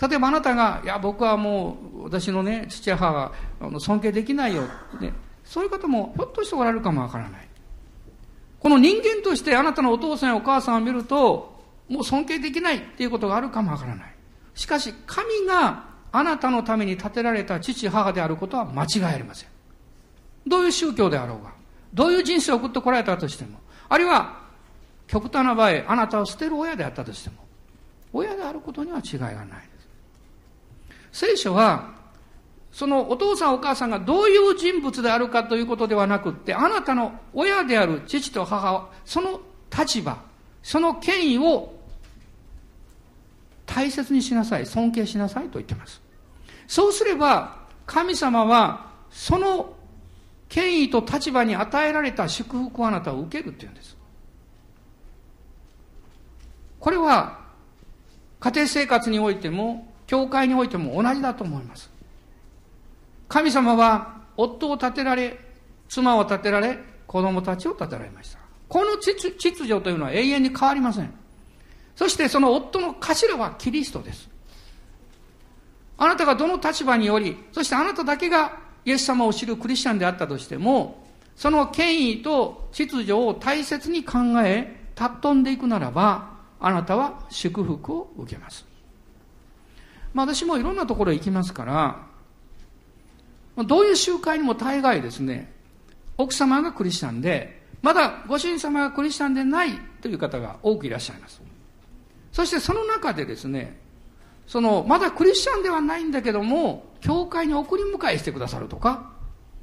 [0.00, 4.62] 例えばあなたが、いや、僕はもう、私のね、父や母が尊敬できないよ、
[5.00, 5.12] ね。
[5.44, 7.48] そういう方も、ひょっとしておられるかもわからない。
[8.60, 14.14] この人間としてあなたのお父さんやお母さんを見ると、もう尊敬できないっていうことがあるかもわからない。
[14.54, 19.48] しかし、神があなたのために建てられた父、母であることは間違いありません。
[20.46, 21.52] どういう宗教であろうが、
[21.92, 24.38] どういう人生を送ってこられたとしても、あるいは、
[25.06, 27.36] 極端な場合、あなたを捨てる親であったとしても、
[28.12, 29.46] 親であることには違いがないで
[31.12, 31.26] す。
[31.26, 31.96] 聖書は、
[32.72, 39.40] そのお父さんお母さんがどういう人物であるかということではなくって、あなたの親である父と母は、その
[39.76, 40.18] 立場、
[40.62, 41.77] その権威を
[43.68, 46.00] 大切にしなさい、尊敬しなさいと言ってます。
[46.66, 49.74] そうすれば、神様は、その
[50.48, 53.96] 権威と立場に与えられた祝福をあなたを受けるっていうんです。
[56.80, 57.40] これは、
[58.40, 61.90] 家庭生活においても、教会においても同じだと思います。
[63.28, 65.38] 神様は、夫を立てられ、
[65.88, 68.38] 妻を立てられ、子供たちを立てられました。
[68.68, 71.12] この秩序というのは永遠に変わりません。
[71.98, 74.30] そしてその夫の頭はキリストです。
[75.96, 88.64] あなたがどの立場により、そしてあなただけがイエス様を知るクリスチャンであったとしても、その権威と秩序を大切に考え、尊んでいくならば、あなたは祝福を受けます。
[90.14, 91.64] まあ私もいろんなところへ行きますか
[93.56, 95.52] ら、どういう集会にも大概ですね、
[96.16, 101.47] 奥様がクリスチャンで、まだご主人様がクリスチャンでないという方が多くいらっしゃいます。
[102.32, 103.78] そしてその中でですね、
[104.46, 109.12] その、まだクリスチャンではないんだけども、教会に送り迎えしてくださるとか、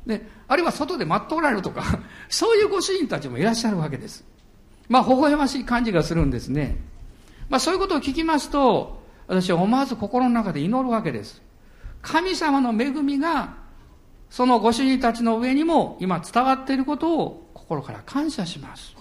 [0.05, 1.83] ね、あるいは外で待っておられるとか、
[2.29, 4.23] そういうご主人たちもいらっしゃるわけです。
[4.87, 6.77] まあ、微笑ましい感じがするんですね。
[7.49, 11.41] まあ、そういうことを聞きますと、私は思わず心の中で祈るわけです。
[12.03, 13.55] 神様の恵みが、
[14.29, 18.95] そのご主人たちの上にも今伝わっていることを心から感謝します。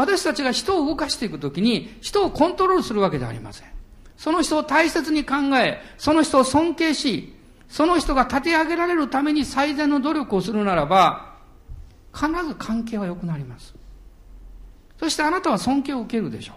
[0.00, 3.68] 私たちが人を動かしていくときに、人をコントロールするわけではありません。
[4.16, 7.34] その人を大切に考え、その人を尊敬し、
[7.68, 11.34] その人が立て上げられるために最善の努力をするならば、
[12.14, 13.74] 必ず関係は良くなります。
[14.98, 16.56] そしてあなたは尊敬を受けるでしょう。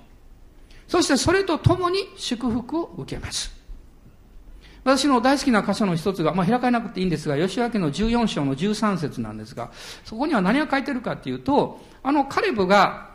[0.88, 3.54] そしてそれと共に祝福を受けます。
[4.86, 9.72] 私の大好きな箇所の一つが、まあ、開かなくていいんですが、吉明の14章の13節なんですが、
[10.06, 13.13] そこには何が書いてるかっていうと、あのカレブが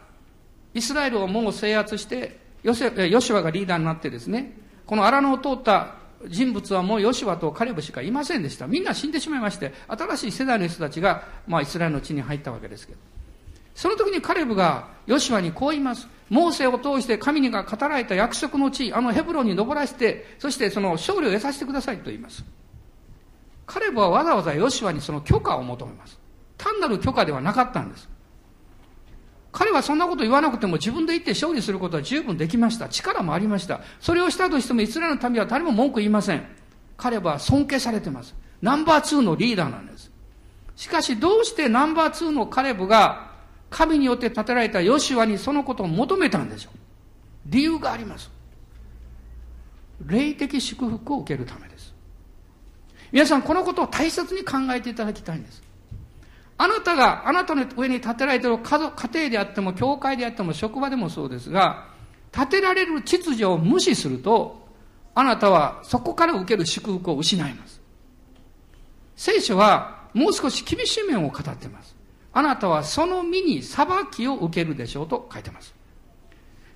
[0.79, 5.95] イスラエルをもう制圧して、ヨシュアがリーダーになってですね、この荒野を通った
[6.27, 8.67] 人物はもうヨシュアとカレブしかいませんでした。
[8.67, 12.99] みんな死んでしまいまして、新しい世代の人たちが、まあ、イスラエルの地に入ったわけですけど。
[13.75, 16.09] その時にカレブがヨシュアにこう言います。
[16.31, 22.45] モーセを通して神が語られた約束の地、あのヘブロンに登らせて、そしてその勝利を得させてくださいと言います。
[23.67, 26.19] カレブはわざわざヨシュアにその許可を求めます。
[26.57, 28.09] 単なる許可ではなかったんです。
[29.59, 32.89] 彼はそんなこと言わなくても自分で言って勝利することは十分できました。
[32.89, 33.81] 力もありました。
[33.99, 36.47] それをしたとしてもイスラエルの民は誰も文句言いません。
[36.97, 38.37] 彼は尊敬されてます。
[38.63, 40.13] ナンバー2のリーダーなんです。
[40.77, 43.33] しかしどうしてナンバー2のカレブが
[43.69, 46.79] 神によって建てられたヨシュアにそのことを求めたんでしょう。
[47.47, 48.31] 理由があります。
[50.07, 51.93] 霊的祝福を受けるためです。
[53.11, 55.67] 皆さんこのことを大切に考えていただきたいんです。
[56.59, 61.87] あなたが、あなたの上に建てられている家族、家庭であっても、教会であっても、職場でもそうですが、
[62.33, 64.67] 建てられる秩序を無視すると、
[65.15, 67.81] あなたはそこから受ける祝福を失います。
[69.17, 71.97] 聖書はもう少し厳しい面を語っています。
[72.33, 75.75] あなたはその身に裁きを受けるでしょうと書いてます。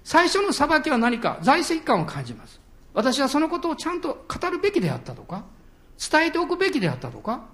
[0.02, 2.60] 最初の裁きは何か在籍感を感じます。
[2.94, 5.44] 私はそのことをちゃんと語るべきであったとか、
[6.10, 7.44] 伝えておくべきであったとか、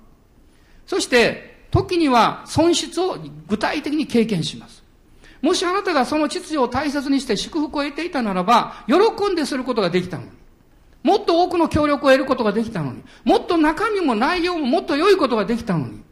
[0.87, 4.83] そして時には損失を具体的に経験します。
[5.41, 10.31] もしあなたがその秩序を大切にして祝福を得ていたならば、喜んですることができたのに。
[11.05, 13.03] もっと多くの協力を得ることができたのに。
[13.25, 16.03] もっと中身も内容ももっと良いことができたのに。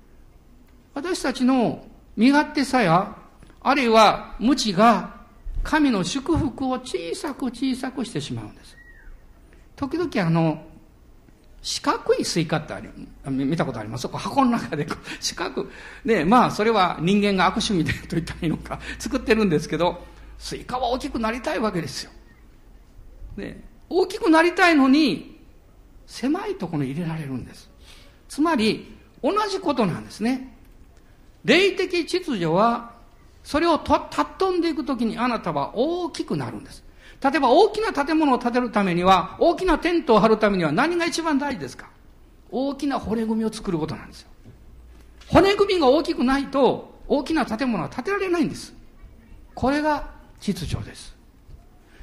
[0.94, 1.84] 私たちの
[2.16, 3.16] 身勝手さや、
[3.60, 5.16] あるいは無知が
[5.64, 8.76] 神の祝福を小さく小さくしてしまうんです。
[9.74, 10.62] 時々あの、
[11.66, 12.88] 四角いスイカってあり、
[13.28, 14.06] 見たことあります？
[14.06, 14.86] 箱の中で
[15.18, 15.66] 四角。
[16.04, 20.06] ね、まあそれは人間が悪趣味でと言ったらいいのか、作ってるんですけど、
[20.38, 22.12] スイカは大きくなりたいわけですよ。
[23.36, 25.40] ね、大きくなりたいのに、
[26.06, 27.68] 狭いところに入れられるんです。
[28.28, 30.56] つまり、同じことなんですね。
[31.44, 32.94] 霊的秩序は、
[33.42, 34.06] それをたっ
[34.38, 36.85] 飛んでいくときにあなたは大きくなるんです。
[37.30, 41.88] 例えば大きな建物を建てるためには、大きなテントを張るためには何が一番大事ですか？
[42.50, 44.28] 大きな骨組みを作ることなんですよ。
[45.28, 48.74] 骨組みが大きくないと、大きな建物は建てられないんです。
[49.54, 50.10] これが
[50.40, 51.16] 秩序です。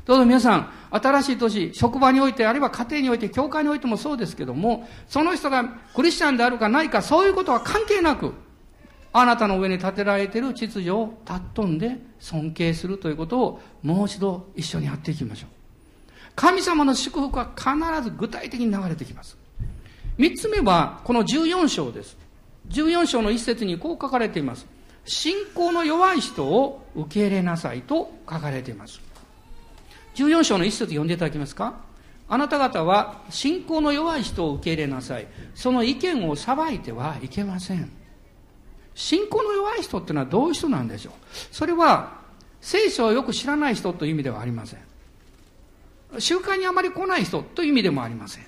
[0.06, 5.64] どうぞ皆さん、新しい年、職場において、あるいは家庭において、教会においてもそうですけども、その人が
[5.96, 8.34] クリスチャンであるかないか、そういうことは関係なく、
[9.16, 15.50] あなたの上に建てられている秩序を尊んで尊敬するということをもう一度一緒にやっていきましょう。
[16.36, 17.70] 神様の祝福は必
[18.04, 19.38] ず具体的に流れてきます。
[20.18, 22.18] 三つ目はこの14章です。
[22.70, 24.66] 14章の一節にこう書かれています。
[25.06, 29.00] 信仰の弱い人を受け入れなさいと書かれています。
[30.16, 31.76] 14章の一節読んでいただけますか？
[32.30, 35.28] あなた方は信仰の弱い人を受け入れなさい。
[35.54, 37.92] その意見を裁いてはいけません。
[38.96, 41.14] 信仰の弱い人っていうのはどういう人なんでしょう？
[41.52, 42.22] それは
[42.62, 44.80] 聖書をよく知らない人という意味ではありません。
[46.20, 48.46] 集会にあまり来ない人という意味でもありません。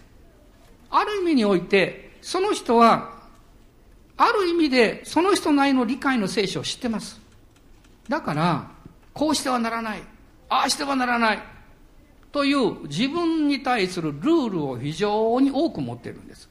[0.92, 3.16] ある意味においてその人は
[4.18, 7.20] ある意味でその人なりの理解の聖書を知ってます。
[8.08, 8.72] だから
[9.14, 10.04] こうしてはならない
[10.48, 11.40] ああしてはならない
[12.32, 16.48] という自分に対するルールを非常に多く持っているんです。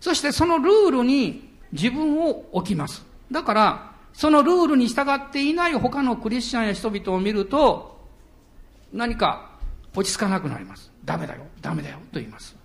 [0.00, 1.43] そしてそのルールに
[1.74, 3.04] 自分を置きます。
[3.30, 8.00] だから、そのルールに従っていない他のクリスチャンや人々を見ると、
[8.92, 9.50] 何か
[9.94, 10.92] 落ち着かなくなります。
[11.04, 12.56] ダメだよ、ダメだよ、と言います。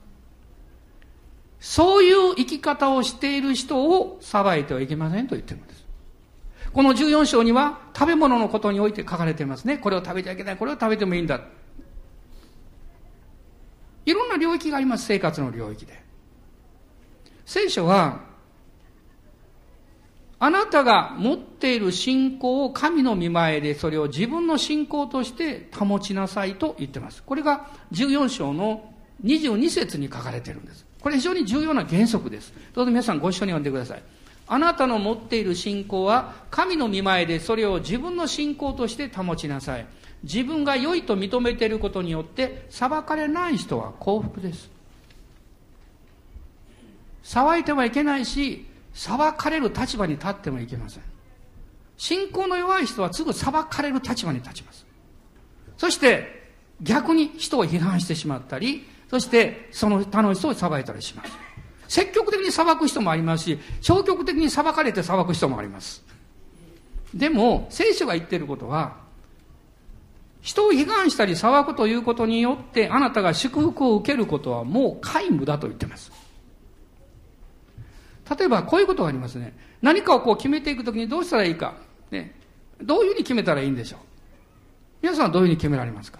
[1.59, 5.85] そういう生き方をしている人を裁いてはいけませんと言ってるんです。
[6.71, 9.79] この14章には食べ物のことにおいて書かれていますね。
[9.79, 11.41] これを食べちゃいけない、これを食べてもいいんだ。
[14.05, 15.99] いろんな領域があります、生活の領域で。
[17.45, 18.28] 聖書は
[20.41, 27.21] あなたが持っている信仰を神の見前でそれを自分の信仰として保ちなさいと言ってます。
[27.23, 30.85] これが14章の22節に書かれているんです。
[31.01, 32.53] これ非常に重要な原則です。
[32.73, 34.03] どうぞ皆さんご一緒に読んでください。
[34.47, 39.85] あなたの持っている信仰は神の見前でそれを自分の信仰として保ちなさい。
[40.23, 44.69] 自分が良いと認めていることによって裁かれない人は幸福です。
[47.23, 48.65] 騒いてはいけないし、
[48.99, 51.03] 裁かれる立場に立ってもいけません。
[51.95, 54.85] 信仰の弱い人はすぐ裁かれる立場に立ちます。
[55.77, 61.31] そして逆に人を批判してしまったり、そしてその他の人を裁いたりします。
[61.87, 66.03] 積極的に裁く人もありますし、消極的に裁かれて裁く人もあります。
[67.13, 68.97] でも、聖書が言っていることは、
[70.41, 76.18] 人を批判したり裁くということによってあなたが祝福を受けることはもう皆無だと言ってます。
[78.37, 79.53] 例えばこういうことがありますね。
[79.81, 81.75] 何かをこう決めていくときにどうしたらいいか。
[82.11, 82.35] ね。
[82.81, 83.99] どういうふうに決めたらいいんでしょう。
[85.01, 86.19] 皆さんはどういうふうに決められますか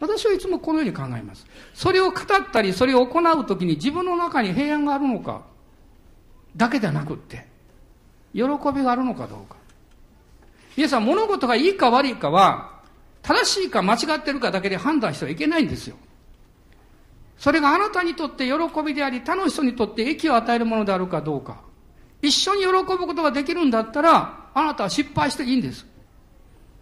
[0.00, 1.46] 私はいつもこのように考えます。
[1.74, 5.42] それを語ったり、それを行うときに自分の中に平安があるのか、
[6.56, 7.46] だけではなくって、
[8.32, 9.56] 喜びがあるのかどうか。
[10.76, 12.80] 皆さん、物事がいいか悪いかは、
[13.22, 15.96] 正しいか間違ってるかだけで判断してはいけないんですよ。
[17.44, 21.60] それがあなたにとって喜びであり、他の人にとって益を与えるものであるかどうか。
[22.22, 25.84] 一緒に喜ぶことができるんだったら、あなたは失敗していいんです。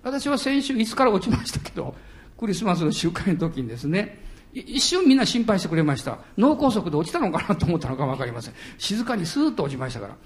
[0.04, 1.96] 私は先週いつから落ちましたけど、
[2.38, 4.20] クリスマスの集会の時にですね、
[4.54, 6.18] 一瞬みんな心配してくれました。
[6.38, 8.54] 脳梗塞で落ちたのかなと思ったのかわかりません。
[8.78, 10.16] 静かにスーッと落ちましたから。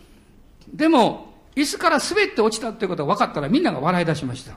[0.75, 4.53] でも、椅子から滑って落ちたってことが分かったらみんなが笑い出しました。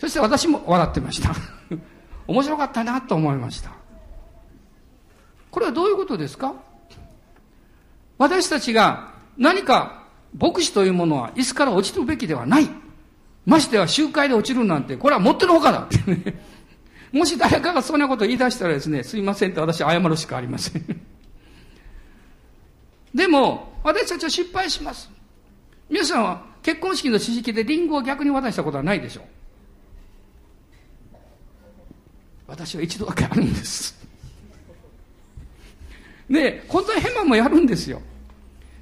[0.00, 1.32] そして私も笑ってました。
[2.26, 3.85] 面白かったなと思いました。
[5.56, 6.52] これはどういうことですか？
[8.18, 10.04] 私たちが何か
[10.38, 12.68] 牧師というものは椅子から落ちるべきではない。
[13.46, 15.88] ましては集会で落ちるなんて、これはもってのほかだ。
[17.10, 20.84] もし誰かがそんなことを言い出したらですね、すいませんって私謝るしかありません。
[23.14, 25.10] でも、私たちは失敗します。
[25.88, 29.24] 皆さんは、結婚式の知識でリンゴを逆に渡したことはないでしょう。
[32.46, 34.05] 私は一度だけあるんです。
[36.28, 38.02] で、本当にヘマもやるんですよ。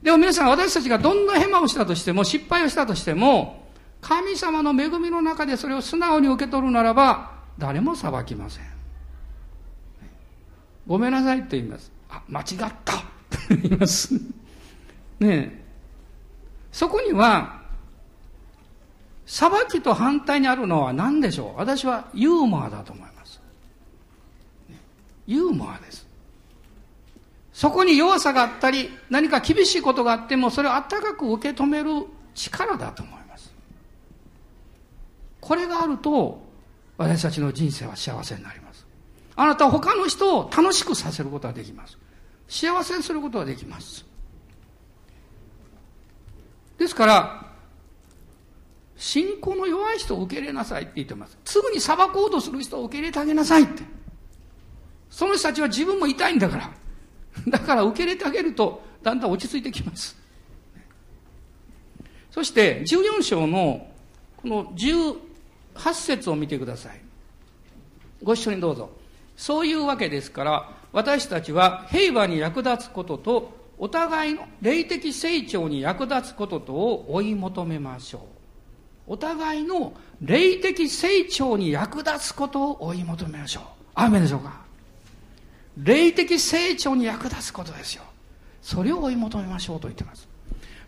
[0.03, 3.65] でも皆さん私たちがどんなヘマをしたとしても、失敗をしたとしても、
[4.01, 8.65] 神様の恵みの中でそれを素直に受け取るならば、誰も裁きません。
[10.87, 11.91] ごめんなさいって言います。
[12.11, 12.75] あ、間違ったっ
[13.49, 14.15] て言います。
[14.15, 14.21] ね
[15.21, 15.65] え
[16.71, 17.63] そこには、
[19.27, 21.59] 裁きと反対にあるのは何でしょう？
[21.59, 23.41] 私はユーモアだと思います。
[25.27, 26.04] ユーモアです。
[27.55, 33.55] そこに弱さがあったり、何か厳しいことがあっても、それを温かく受け止める力だと思います。
[35.41, 36.43] これがあると、
[36.99, 38.85] 私たちの人生は幸せになります。
[39.37, 41.97] あなたは他の人を楽しくさせることができます。
[42.49, 44.05] 幸せにすることができます。
[46.77, 47.47] ですから、
[48.97, 51.39] 信仰の弱い人を受け入れなさいって言ってます。
[51.45, 53.85] すぐに裁こうとする人を受け入れてあげなさいって。
[55.09, 56.84] その人たちは自分も痛いんだから。
[57.49, 60.17] だから受け入れてあげると、だんだん落ち着いてきます。
[62.31, 63.87] そして、14章の、
[64.37, 65.17] この18
[65.95, 67.01] 節を見てください。
[68.23, 68.91] ご一緒にどうぞ。
[69.37, 78.21] そういうわけですから、私たちは平和に役立つことと、お互いの霊的成長に役立つこととを追い求めましょう。
[79.07, 83.65] お互いの霊的成長に役立つことを追い求めましょう。
[83.95, 84.64] 雨でしょうか？
[85.77, 88.03] 霊的成長に役立つことですよ。
[88.63, 90.29] それを追い求めましょうと言ってます。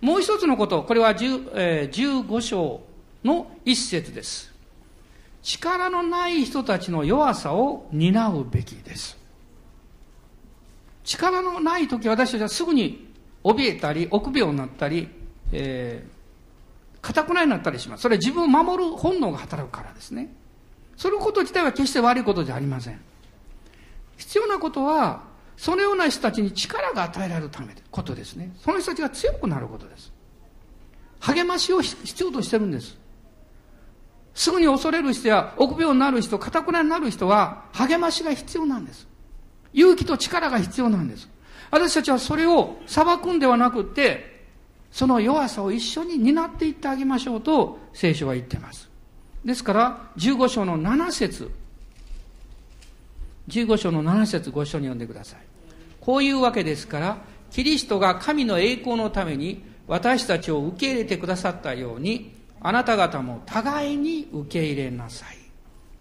[0.00, 2.80] もう一つのこと、これは10、えー、15章
[3.24, 4.54] の一節です。
[5.42, 9.16] 力のない人たちの弱さを担うべきです。
[11.04, 13.06] 力のない時私たちはすぐに
[13.44, 15.08] 怯えたり、臆病になったり、
[15.52, 18.02] えー、固くないになったりします。
[18.02, 20.28] それは自分を守る本能が働くからですね。
[20.96, 23.00] そのこと自体は決して悪いことじゃありません。
[24.16, 25.22] 必要なことは、
[25.56, 28.54] そのような人たちに力が与えられるためことですね。
[28.62, 30.12] その人たちが強くなることです。
[31.20, 32.96] 励ましを必要としてるんです。
[34.34, 39.08] すぐに恐れる人や臆病になる人、堅くなになる人は励ましが必要なんです。
[39.72, 41.28] 勇気と力が必要なんです。
[41.70, 44.36] 私たちはそれを裁くんではなくて、
[44.90, 48.90] その弱さを一緒に担っていってあげましょうと聖書は言っています。
[49.44, 51.50] ですから、15章の7節
[53.48, 55.40] 15章の7節ご一緒に読んでください。
[56.00, 57.18] こういうわけですから、
[57.50, 65.36] キリストが神の栄光のために私たちを受け入れてくださったように、あなた方も互いに受け入れなさい。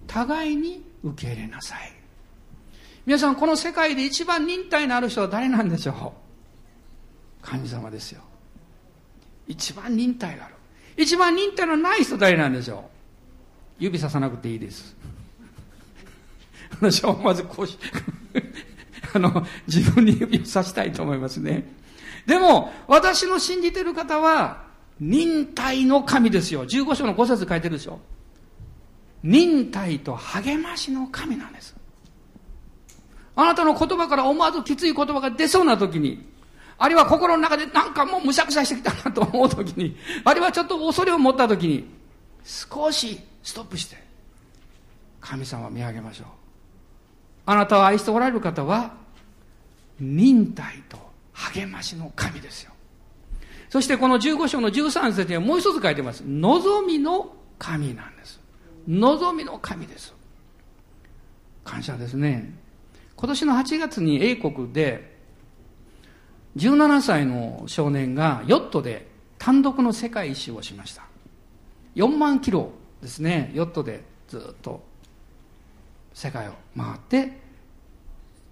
[0.08, 1.94] 互いに受け入れなさい。
[3.06, 6.14] 皆さん、この世界で一番忍耐のある人は誰なんでしょ
[7.44, 7.46] う？
[7.46, 8.22] 神様ですよ。
[9.48, 10.56] 一番忍耐がある。
[10.98, 12.82] 一番忍耐のない人誰なんでしょう？
[13.78, 14.96] 指ささなくていいです。
[16.82, 17.78] 私はまずこうし、
[19.14, 21.66] あの、自分に指をさしたいと思いますね。
[22.26, 24.66] でも、私の信じてる方は、
[25.00, 26.66] 忍耐の神ですよ。
[26.66, 28.00] 15章の5節書いてるでしょ。
[29.24, 31.76] 忍耐と励ましの神なんです。
[33.36, 36.26] あなたの言葉から思わずきつい言葉が出そうな時に、
[36.78, 41.86] あるいは心の中でなんかもうむしゃくしゃしてきたなと思う時に、あるいはちょっと恐れを持った時に、
[42.44, 43.98] 少しストップして、
[45.20, 46.28] 神様を見上げましょう。
[47.46, 48.94] あなたを愛しておられる方は、
[50.00, 50.98] 忍耐と
[51.34, 52.72] 励ましの神ですよ。
[53.70, 56.24] そしてこの15章の13節にはもう一つ書いてます。
[56.26, 58.40] 望みの神なんです。
[58.88, 60.14] 望みの神です。
[61.64, 62.54] 感謝ですね。
[63.16, 65.16] 今年の8月に英国で
[66.58, 71.04] 17歳の少年がヨットで単独の世界一周をしました。
[71.96, 72.72] 4万キロ
[73.02, 74.84] ですね、ヨットでずっと
[76.16, 77.38] 世界を回って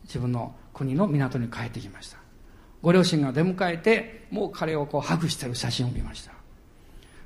[0.03, 2.18] 自分の国の港に帰ってきました。
[2.82, 6.34] ご両親が出迎えて、もう彼をこうハグしてる写真を見ました。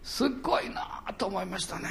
[0.04, 1.90] すっごいなと思いましたね。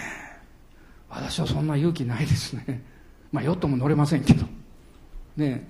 [1.11, 2.84] 私はそんな勇気ないですね。
[3.32, 4.47] まあヨットも乗れませんけど。
[5.36, 5.66] ね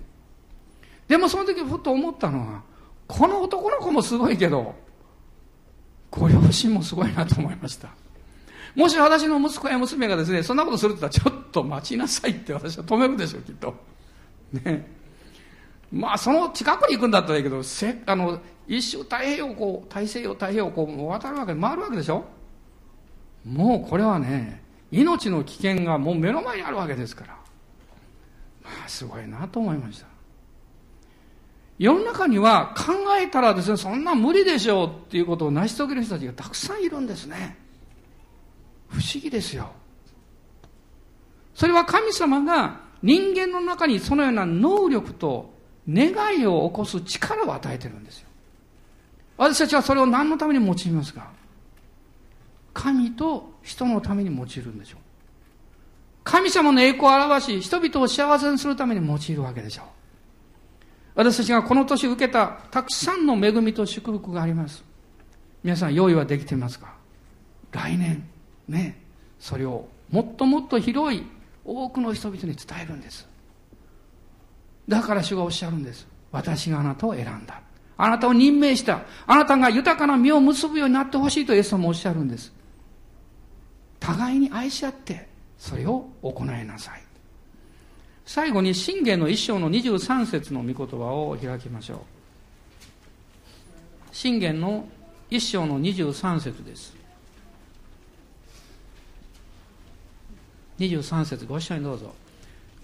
[1.09, 2.63] でもその時ふと思ったのは、
[3.09, 4.75] この男の子もすごいけど、
[6.11, 7.89] ご両親もすごいなと思いました。
[8.77, 13.75] もし私の息子や娘がですね、そんなことするって言ったら、ちょっと待ちなさいって私は止めるでしょう、きっと。
[14.53, 14.87] ね。
[15.91, 22.27] まあ、その近くに行くんだったらいいけど、せあの、一周太平洋こう、大西洋太平洋こう渡るわけ、回るわけでしょ
[23.47, 27.33] もうこれはね、命の危険がもう目の前にあるわけですから。
[28.63, 30.07] まあ、すごいなと思いました。
[31.79, 37.66] 世の中には考えたらですね、そんな無理でしょうっていうことを成し遂げる人たちがたくさんいるんですね。
[38.89, 39.71] 不思議ですよ。
[41.55, 45.55] それは神様が人間の中にそのような能力と
[45.89, 48.29] 願いを起こす力を与えてるんですよ。
[49.37, 51.31] 私たちはそれを何のために用いますか？
[52.75, 55.01] 神と人のために用いるんでしょう。
[56.25, 59.87] 神様の栄光を表し、人々を幸せにするために用いるわけでしょう。
[61.15, 64.85] 私たちがこの年受けたたくさんの恵みと祝福があります。
[65.63, 66.95] 皆さん用意はできていますか？
[67.73, 68.29] 来年、
[68.69, 69.01] ね、
[69.39, 71.25] それをもっともっと広い
[71.65, 73.29] 多くの人々に伝えるんです。
[74.89, 76.07] だから主がおっしゃるんです。
[76.31, 77.61] 私があなたを選んだ。
[77.97, 79.03] あなたを任命した。
[79.27, 82.53] あなたが豊かな実を結ぶようになってほしいとイエス様もおっしゃるんです。
[83.99, 87.03] 互いに愛し合って、それを行いなさい。
[88.27, 91.99] 最後に信玄の一章の23節の御言葉を開きましょう。
[94.13, 94.89] 信玄の
[95.31, 96.96] 一章の23節です。
[100.79, 102.15] 23節ご一緒にどうぞ。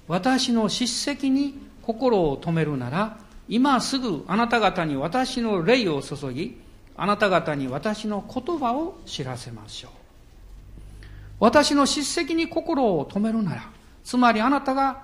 [0.08, 3.18] 私の叱責に心を止めるなら、
[3.48, 6.58] 今すぐあなた方に私の霊を注ぎ、
[6.96, 9.90] あなた方に私の言葉を知らせましょう。
[11.40, 13.70] 私の叱責に心を止めるなら、
[14.04, 15.02] つまりあなたが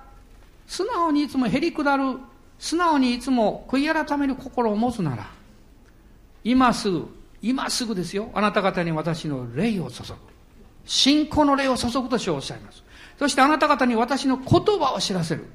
[0.67, 2.17] 素直にいつもへりくだる、
[2.59, 5.29] 素直にいつも悔い改める心を持つなら、
[6.43, 7.07] 今すぐ、
[7.41, 10.38] 今すぐですよ、あなた方に私の霊を注ぐ。
[10.89, 12.83] 信仰の霊を注ぐとしおっしゃいます。
[13.19, 15.45] そしてあなた方に私の言葉を知らせる。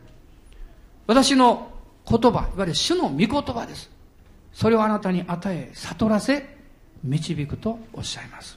[1.09, 1.73] 私の
[2.09, 3.91] 言葉、いわゆる主の御言葉です。
[4.53, 6.57] それをあなたに与え、悟らせ、
[7.03, 8.57] 導くとおっしゃいます。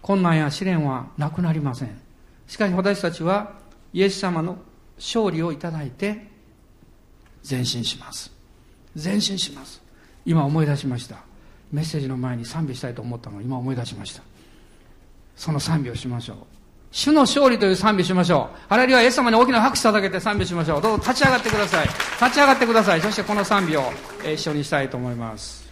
[0.00, 2.00] 困難や試練はなくなりません。
[2.46, 3.54] しかし私たちは
[3.92, 4.56] イエス様の
[4.98, 6.28] 勝利をいただいて
[7.48, 8.30] 前進します。
[9.02, 9.82] 前進します。
[10.24, 11.16] 今思い出しました。
[11.72, 14.22] メッセージの前に賛美したいと思ったのを今思い出しました。
[15.40, 16.36] その賛美をしましょう。
[16.90, 18.58] 主の勝利という賛美しましょう。
[18.68, 20.82] あるいはイエス様に大きな拍手を叩けて賛美しましょう。
[20.82, 21.86] どうぞ立ち上がってください。
[21.86, 23.00] 立ち上がってください。
[23.00, 23.84] そしてこの賛美を
[24.22, 25.66] 一緒にしたいと思います。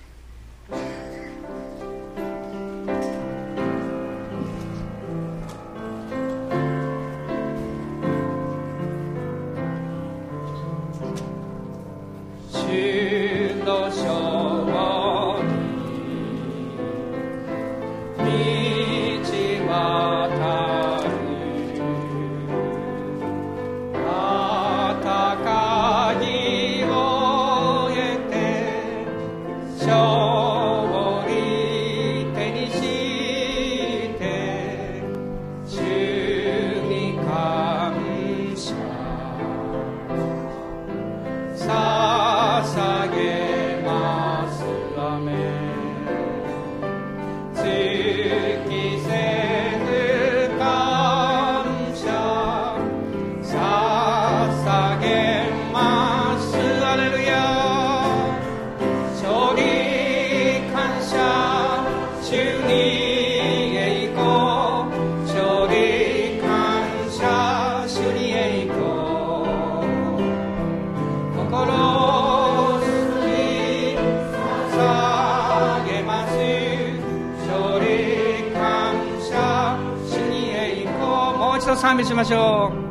[82.09, 82.89] しましょう。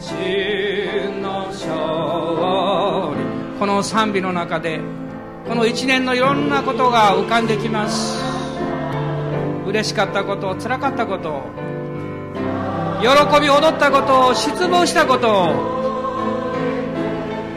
[0.00, 0.12] 主
[1.20, 1.66] の勝
[3.16, 4.80] 利この賛美の中で
[5.48, 8.22] この一年のいろんなことが浮かんできます。
[9.66, 11.42] 嬉しかったこと辛かったこと
[13.00, 13.08] 喜
[13.40, 15.52] び踊ったこと失望したこと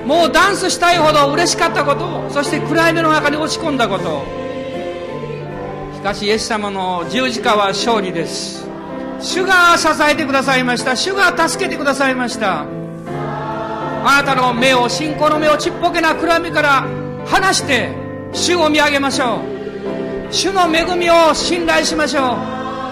[0.08, 4.26] もうダンスしたいほど嬉しかったことそして暗闇の中に落ち込んだこと。
[5.96, 8.63] しかしイエス様の十字架は勝利です。
[9.24, 10.96] 主が支えてくださいました。
[10.96, 12.66] 主が助けてくださいました。
[14.06, 16.86] あなたの目を信仰の目をちっぽけな暗闇から
[17.26, 17.90] 離して
[18.34, 19.38] 主を見上げましょ
[20.30, 20.34] う。
[20.34, 22.36] 主の恵みを信頼しましょ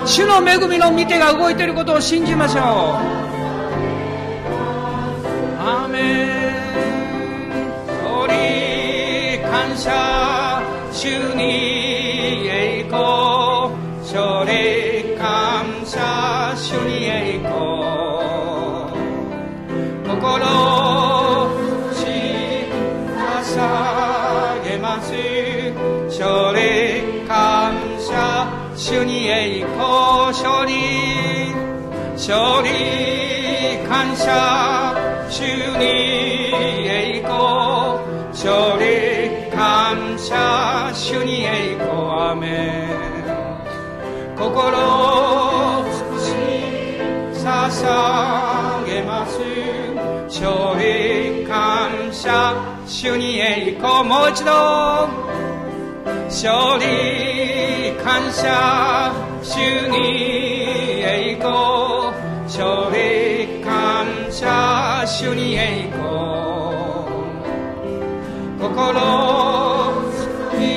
[0.06, 0.08] う。
[0.08, 2.64] 主の恵みの御手が動いていることを信じましょう。
[5.60, 6.42] アーメン。
[9.52, 10.62] 感謝。
[10.94, 11.71] 主に
[32.22, 32.70] 勝利
[33.90, 34.94] 感謝
[35.28, 35.42] 主
[35.80, 35.86] に
[36.86, 37.98] 栄光
[38.30, 41.90] 勝利感謝主に栄光
[42.30, 43.02] アメン。
[44.38, 44.46] 心
[45.90, 46.30] 尽くし
[47.44, 49.40] 捧げます。
[50.28, 52.54] 勝利感謝
[52.86, 54.52] 主に栄光もう一度。
[56.30, 59.12] 勝利感謝
[59.42, 59.58] 主
[59.88, 59.98] に
[61.02, 61.91] 栄光。
[62.52, 66.02] 勝利感謝主に栄光。
[68.60, 68.92] 心
[70.60, 70.68] に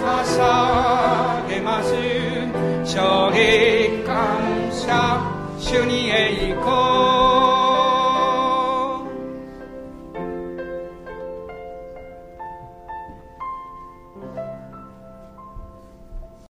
[0.00, 1.92] 捧げます。
[2.84, 4.38] 勝利感
[4.70, 5.20] 謝
[5.58, 7.17] 主に栄光。